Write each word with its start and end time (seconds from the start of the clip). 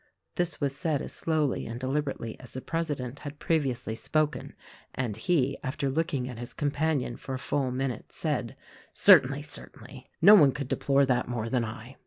This 0.33 0.59
was 0.59 0.75
said 0.75 0.99
as 1.03 1.13
slowly 1.13 1.67
and 1.67 1.79
deliberately 1.79 2.35
as 2.39 2.53
the 2.53 2.61
president 2.61 3.19
had 3.19 3.37
previously 3.37 3.93
spoken; 3.93 4.55
and 4.95 5.15
he, 5.15 5.59
after 5.63 5.91
looking 5.91 6.27
at 6.27 6.39
his 6.39 6.55
com 6.55 6.71
panion 6.71 7.19
for 7.19 7.35
a 7.35 7.37
full 7.37 7.69
minute, 7.69 8.11
said, 8.11 8.55
"Certainly, 8.91 9.43
certainly! 9.43 10.07
No 10.19 10.31
THE 10.35 10.41
RECORDING 10.41 10.41
ANGEL 10.41 10.41
115 10.41 10.41
one 10.41 10.51
could 10.53 10.67
deplore 10.69 11.05
that 11.05 11.27
more 11.29 11.49
than 11.49 11.63
I. 11.63 11.97